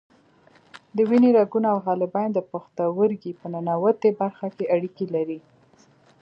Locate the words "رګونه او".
1.39-1.79